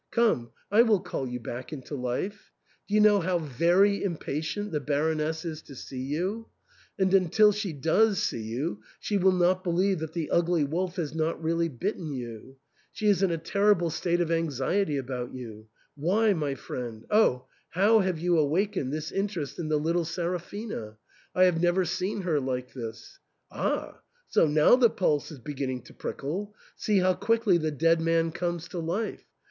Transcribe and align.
Come, 0.09 0.49
I 0.71 0.81
will 0.81 0.99
call 0.99 1.27
you 1.29 1.39
back 1.39 1.71
into 1.71 1.93
life. 1.93 2.51
Do 2.87 2.95
you 2.95 2.99
know 3.01 3.19
how 3.19 3.37
very 3.37 4.03
impatient 4.03 4.71
the 4.71 4.79
Baroness 4.79 5.45
is 5.45 5.61
to 5.61 5.75
see 5.75 6.01
you? 6.01 6.47
And 6.97 7.13
until 7.13 7.51
she 7.51 7.71
does 7.71 8.17
see 8.19 8.41
you 8.41 8.81
she 8.99 9.19
will 9.19 9.31
not 9.31 9.63
believe 9.63 9.99
that 9.99 10.13
the 10.13 10.31
ugly 10.31 10.63
wolf 10.63 10.95
has 10.95 11.13
not 11.13 11.39
really 11.43 11.69
bitten 11.69 12.11
you. 12.13 12.57
She 12.91 13.09
is 13.09 13.21
in 13.21 13.29
a 13.29 13.37
terrible 13.37 13.91
state 13.91 14.19
of 14.19 14.31
anxiety 14.31 14.97
about 14.97 15.35
you. 15.35 15.67
Why, 15.93 16.33
my 16.33 16.55
friend,— 16.55 17.05
oh! 17.11 17.45
how 17.69 17.99
have 17.99 18.17
you 18.17 18.39
awakened 18.39 18.91
this 18.91 19.11
interest 19.11 19.59
in 19.59 19.69
the 19.69 19.77
little 19.77 20.03
Seraphina? 20.03 20.97
I 21.35 21.43
have 21.43 21.61
never 21.61 21.85
seen 21.85 22.21
her 22.23 22.39
like 22.39 22.73
this. 22.73 23.19
Ah!— 23.51 24.01
so 24.29 24.47
now 24.47 24.75
the 24.75 24.89
pulse 24.89 25.31
is 25.31 25.37
beginning 25.37 25.83
to 25.83 25.93
prickle; 25.93 26.55
see 26.75 26.97
how 26.97 27.13
quickly 27.13 27.59
the 27.59 27.69
dead 27.69 28.01
man 28.01 28.31
comes 28.31 28.67
to 28.69 28.79
life 28.79 29.25